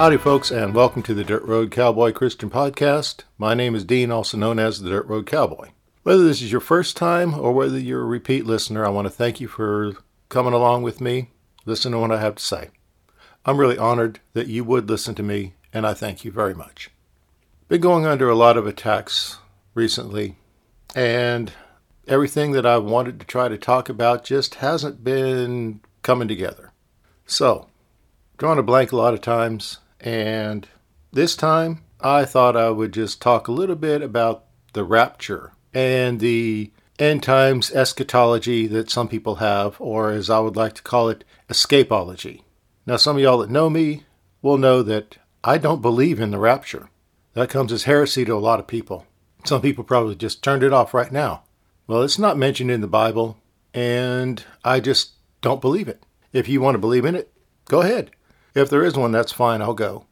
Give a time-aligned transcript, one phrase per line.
[0.00, 3.24] Howdy, folks, and welcome to the Dirt Road Cowboy Christian Podcast.
[3.36, 5.72] My name is Dean, also known as the Dirt Road Cowboy.
[6.04, 9.10] Whether this is your first time or whether you're a repeat listener, I want to
[9.10, 9.92] thank you for
[10.30, 11.28] coming along with me,
[11.66, 12.70] listening to what I have to say.
[13.44, 16.90] I'm really honored that you would listen to me, and I thank you very much.
[17.68, 19.36] Been going under a lot of attacks
[19.74, 20.36] recently,
[20.94, 21.52] and
[22.08, 26.72] everything that I've wanted to try to talk about just hasn't been coming together.
[27.26, 27.68] So,
[28.38, 30.68] drawn a blank a lot of times, and
[31.12, 36.20] this time, I thought I would just talk a little bit about the rapture and
[36.20, 41.08] the end times eschatology that some people have, or as I would like to call
[41.08, 42.42] it, escapology.
[42.86, 44.04] Now, some of y'all that know me
[44.42, 46.90] will know that I don't believe in the rapture.
[47.34, 49.06] That comes as heresy to a lot of people.
[49.44, 51.44] Some people probably just turned it off right now.
[51.86, 53.38] Well, it's not mentioned in the Bible,
[53.72, 56.02] and I just don't believe it.
[56.32, 57.32] If you want to believe in it,
[57.66, 58.10] go ahead.
[58.54, 60.06] If there is one, that's fine, I'll go.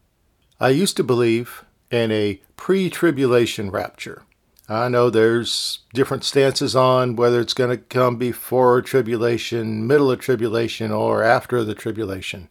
[0.61, 4.22] I used to believe in a pre tribulation rapture.
[4.69, 10.20] I know there's different stances on whether it's going to come before tribulation, middle of
[10.20, 12.48] tribulation, or after the tribulation.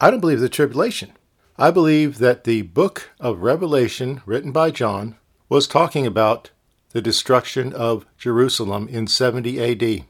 [0.00, 1.12] I don't believe the tribulation.
[1.58, 5.16] I believe that the book of Revelation, written by John,
[5.48, 6.50] was talking about
[6.90, 10.04] the destruction of Jerusalem in 70 AD.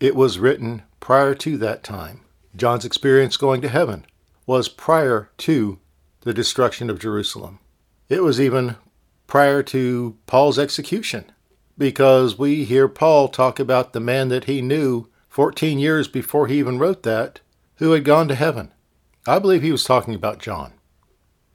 [0.00, 2.22] It was written prior to that time.
[2.56, 4.06] John's experience going to heaven
[4.50, 5.78] was prior to
[6.22, 7.60] the destruction of Jerusalem.
[8.08, 8.74] It was even
[9.28, 11.30] prior to Paul's execution,
[11.78, 16.58] because we hear Paul talk about the man that he knew 14 years before he
[16.58, 17.38] even wrote that,
[17.76, 18.72] who had gone to heaven.
[19.24, 20.72] I believe he was talking about John.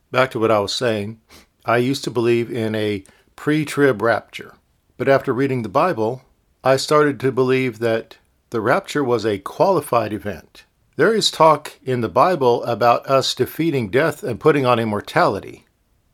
[0.10, 1.20] Back to what I was saying,
[1.66, 3.04] I used to believe in a
[3.36, 4.56] pre trib rapture,
[4.96, 6.22] but after reading the Bible,
[6.64, 8.20] I started to believe that
[8.52, 10.64] the rapture was a qualified event.
[10.98, 15.66] There is talk in the Bible about us defeating death and putting on immortality,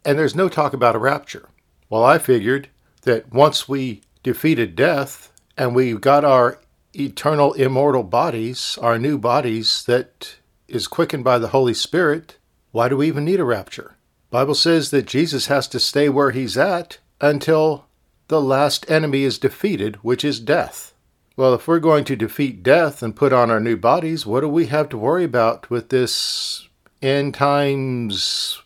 [0.03, 1.49] and there's no talk about a rapture.
[1.87, 2.67] Well, I figured
[3.03, 6.59] that once we defeated death and we got our
[6.95, 10.37] eternal immortal bodies, our new bodies that
[10.67, 12.39] is quickened by the Holy Spirit,
[12.71, 13.97] why do we even need a rapture?
[14.31, 17.85] Bible says that Jesus has to stay where he's at until
[18.29, 20.95] the last enemy is defeated, which is death.
[21.37, 24.49] Well, if we're going to defeat death and put on our new bodies, what do
[24.49, 26.67] we have to worry about with this
[27.01, 28.61] end times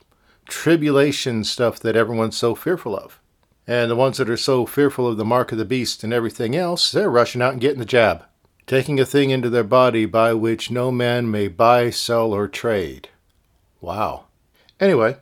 [0.48, 3.22] tribulation stuff that everyone's so fearful of?
[3.68, 6.56] And the ones that are so fearful of the mark of the beast and everything
[6.56, 8.26] else, they're rushing out and getting the jab,
[8.66, 13.10] taking a thing into their body by which no man may buy, sell, or trade.
[13.80, 14.26] Wow.
[14.80, 15.18] Anyway,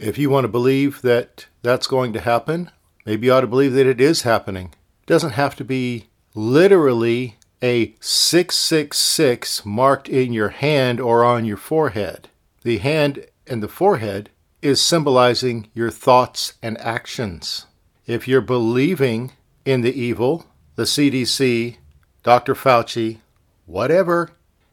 [0.00, 2.72] if you want to believe that that's going to happen,
[3.06, 4.74] maybe you ought to believe that it is happening.
[5.02, 11.56] It doesn't have to be literally a 666 marked in your hand or on your
[11.56, 12.28] forehead.
[12.62, 17.66] The hand and the forehead is symbolizing your thoughts and actions.
[18.06, 19.32] If you're believing
[19.64, 21.76] in the evil, the CDC,
[22.22, 22.54] Dr.
[22.54, 23.18] Fauci,
[23.66, 24.30] whatever,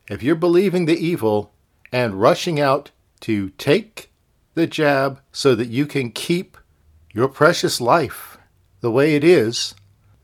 [0.09, 1.53] if you're believing the evil
[1.91, 2.91] and rushing out
[3.21, 4.11] to take
[4.53, 6.57] the jab so that you can keep
[7.13, 8.37] your precious life
[8.81, 9.75] the way it is,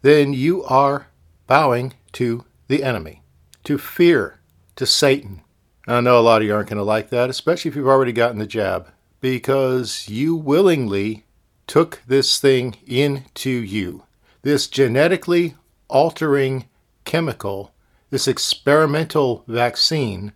[0.02, 1.08] then you are
[1.48, 3.22] bowing to the enemy,
[3.64, 4.40] to fear,
[4.76, 5.42] to Satan.
[5.88, 8.12] I know a lot of you aren't going to like that, especially if you've already
[8.12, 8.90] gotten the jab,
[9.22, 11.26] because you willingly
[11.68, 14.04] took this thing into you.
[14.42, 15.56] This genetically
[15.88, 16.66] altering
[17.04, 17.74] chemical,
[18.10, 20.34] this experimental vaccine,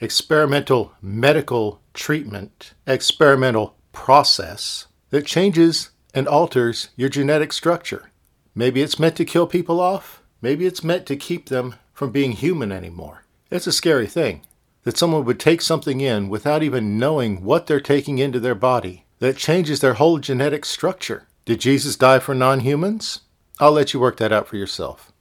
[0.00, 8.10] experimental medical treatment, experimental process that changes and alters your genetic structure.
[8.54, 10.22] Maybe it's meant to kill people off.
[10.40, 13.24] Maybe it's meant to keep them from being human anymore.
[13.50, 14.42] It's a scary thing
[14.84, 19.04] that someone would take something in without even knowing what they're taking into their body
[19.18, 21.26] that changes their whole genetic structure.
[21.44, 23.20] Did Jesus die for non humans?
[23.58, 25.12] I'll let you work that out for yourself.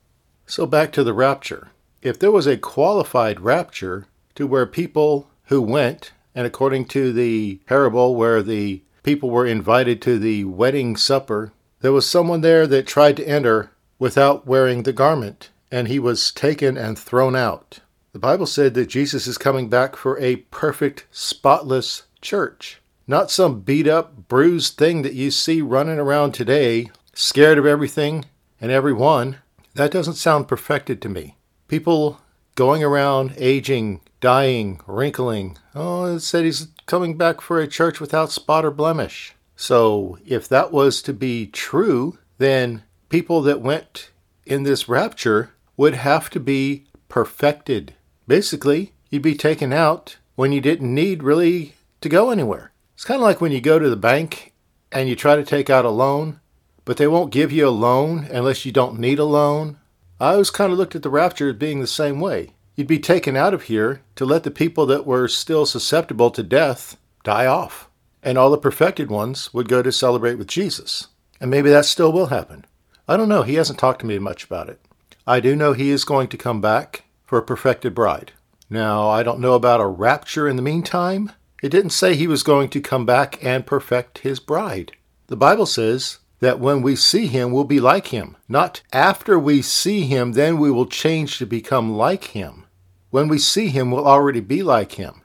[0.45, 1.69] So, back to the rapture.
[2.01, 4.05] If there was a qualified rapture
[4.35, 10.01] to where people who went, and according to the parable where the people were invited
[10.03, 11.51] to the wedding supper,
[11.81, 16.31] there was someone there that tried to enter without wearing the garment, and he was
[16.31, 17.79] taken and thrown out.
[18.13, 23.61] The Bible said that Jesus is coming back for a perfect, spotless church, not some
[23.61, 28.25] beat up, bruised thing that you see running around today, scared of everything
[28.59, 29.37] and everyone.
[29.75, 31.35] That doesn't sound perfected to me.
[31.67, 32.19] People
[32.55, 35.57] going around aging, dying, wrinkling.
[35.75, 39.35] Oh, it said he's coming back for a church without spot or blemish.
[39.55, 44.11] So, if that was to be true, then people that went
[44.45, 47.93] in this rapture would have to be perfected.
[48.27, 52.71] Basically, you'd be taken out when you didn't need really to go anywhere.
[52.95, 54.53] It's kind of like when you go to the bank
[54.91, 56.39] and you try to take out a loan,
[56.85, 59.77] but they won't give you a loan unless you don't need a loan.
[60.19, 62.51] I always kind of looked at the rapture as being the same way.
[62.75, 66.43] You'd be taken out of here to let the people that were still susceptible to
[66.43, 67.89] death die off.
[68.23, 71.07] And all the perfected ones would go to celebrate with Jesus.
[71.39, 72.65] And maybe that still will happen.
[73.07, 73.43] I don't know.
[73.43, 74.81] He hasn't talked to me much about it.
[75.25, 78.33] I do know he is going to come back for a perfected bride.
[78.69, 81.31] Now, I don't know about a rapture in the meantime.
[81.63, 84.91] It didn't say he was going to come back and perfect his bride.
[85.27, 88.35] The Bible says that when we see him, we'll be like him.
[88.47, 92.65] Not after we see him, then we will change to become like him.
[93.09, 95.21] When we see him, we'll already be like him.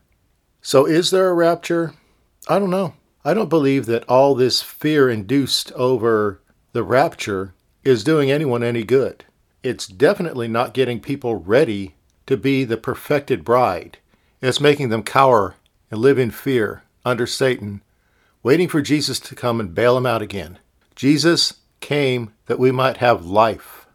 [0.62, 1.94] So, is there a rapture?
[2.48, 2.94] I don't know.
[3.24, 6.40] I don't believe that all this fear induced over
[6.72, 9.24] the rapture is doing anyone any good.
[9.62, 11.94] It's definitely not getting people ready
[12.26, 13.98] to be the perfected bride.
[14.40, 15.54] It's making them cower
[15.90, 17.82] and live in fear under Satan,
[18.42, 20.58] waiting for Jesus to come and bail them out again.
[20.96, 23.86] Jesus came that we might have life.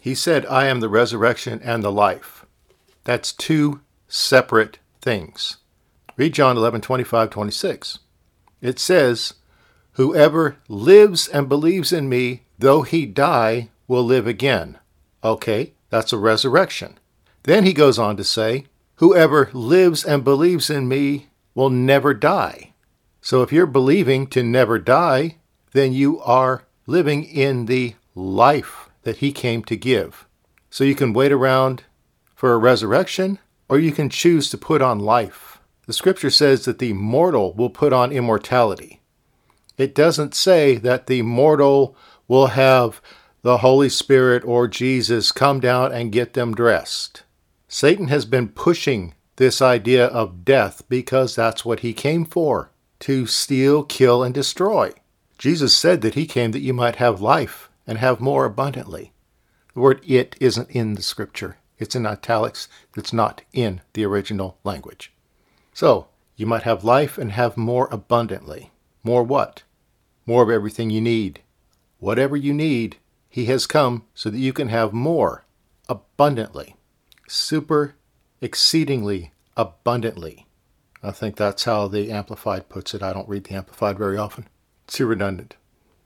[0.00, 2.44] He said, I am the resurrection and the life.
[3.04, 5.58] That's two separate things.
[6.16, 7.98] Read John 11, 25, 26.
[8.60, 9.34] It says,
[9.92, 14.78] Whoever lives and believes in me, though he die, will live again.
[15.22, 16.98] Okay, that's a resurrection.
[17.42, 18.66] Then he goes on to say,
[18.96, 22.72] Whoever lives and believes in me will never die.
[23.20, 25.36] So if you're believing to never die,
[25.72, 30.26] then you are living in the life that he came to give.
[30.70, 31.84] So you can wait around
[32.34, 33.38] for a resurrection,
[33.68, 35.58] or you can choose to put on life.
[35.86, 39.00] The scripture says that the mortal will put on immortality.
[39.76, 41.96] It doesn't say that the mortal
[42.28, 43.00] will have
[43.42, 47.22] the Holy Spirit or Jesus come down and get them dressed.
[47.68, 52.70] Satan has been pushing this idea of death because that's what he came for
[53.00, 54.92] to steal, kill, and destroy.
[55.38, 59.12] Jesus said that he came that you might have life and have more abundantly.
[59.74, 64.58] The word it isn't in the scripture, it's in italics, it's not in the original
[64.62, 65.12] language.
[65.72, 68.70] So, you might have life and have more abundantly.
[69.02, 69.64] More what?
[70.26, 71.40] More of everything you need.
[72.02, 72.96] Whatever you need,
[73.28, 75.44] he has come so that you can have more
[75.88, 76.74] abundantly.
[77.28, 77.94] Super,
[78.40, 80.48] exceedingly abundantly.
[81.00, 83.04] I think that's how the Amplified puts it.
[83.04, 84.48] I don't read the Amplified very often.
[84.84, 85.54] It's too redundant.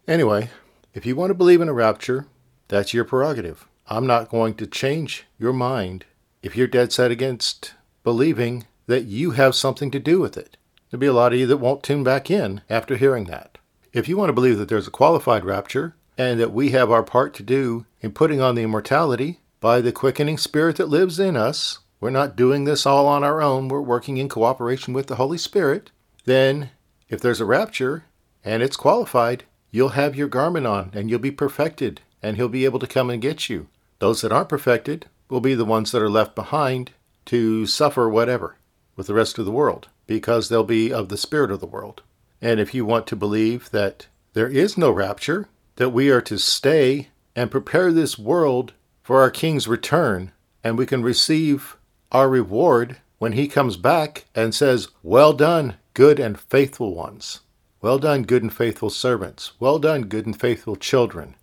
[0.06, 0.50] Anyway,
[0.92, 2.26] if you want to believe in a rapture,
[2.68, 3.66] that's your prerogative.
[3.86, 6.04] I'm not going to change your mind
[6.42, 7.72] if you're dead set against
[8.04, 10.58] believing that you have something to do with it.
[10.90, 13.56] There'll be a lot of you that won't tune back in after hearing that.
[13.96, 17.02] If you want to believe that there's a qualified rapture and that we have our
[17.02, 21.34] part to do in putting on the immortality by the quickening spirit that lives in
[21.34, 25.14] us, we're not doing this all on our own, we're working in cooperation with the
[25.14, 25.92] Holy Spirit,
[26.26, 26.68] then
[27.08, 28.04] if there's a rapture
[28.44, 32.66] and it's qualified, you'll have your garment on and you'll be perfected and he'll be
[32.66, 33.66] able to come and get you.
[33.98, 36.90] Those that aren't perfected will be the ones that are left behind
[37.24, 38.56] to suffer whatever
[38.94, 42.02] with the rest of the world because they'll be of the spirit of the world.
[42.40, 46.38] And if you want to believe that there is no rapture, that we are to
[46.38, 50.32] stay and prepare this world for our King's return,
[50.64, 51.76] and we can receive
[52.12, 57.40] our reward when he comes back and says, Well done, good and faithful ones.
[57.80, 59.52] Well done, good and faithful servants.
[59.60, 61.36] Well done, good and faithful children.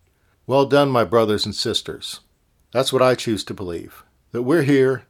[0.46, 2.20] Well done, my brothers and sisters.
[2.72, 4.04] That's what I choose to believe.
[4.32, 5.04] That we're here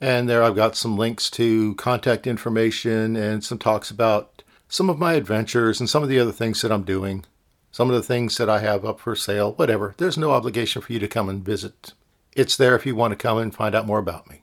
[0.00, 4.30] And there I've got some links to contact information and some talks about
[4.74, 7.24] some of my adventures and some of the other things that I'm doing,
[7.70, 9.94] some of the things that I have up for sale, whatever.
[9.98, 11.92] There's no obligation for you to come and visit.
[12.32, 14.42] It's there if you want to come and find out more about me.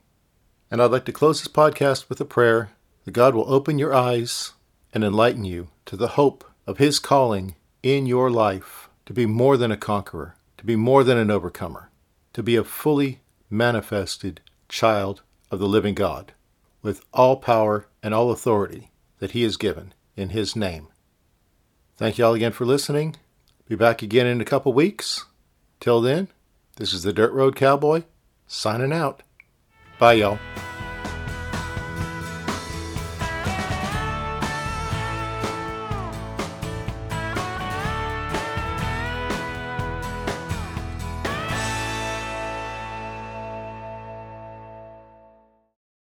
[0.70, 2.70] And I'd like to close this podcast with a prayer
[3.04, 4.54] that God will open your eyes
[4.94, 9.58] and enlighten you to the hope of His calling in your life to be more
[9.58, 11.90] than a conqueror, to be more than an overcomer,
[12.32, 13.20] to be a fully
[13.50, 15.20] manifested child
[15.50, 16.32] of the living God,
[16.80, 20.88] with all power and all authority that He has given in His name.
[21.96, 23.16] Thank you all again for listening.
[23.68, 25.24] Be back again in a couple weeks.
[25.80, 26.28] Till then,
[26.76, 28.02] this is the Dirt Road Cowboy,
[28.46, 29.22] signing out.
[29.98, 30.38] Bye, y'all.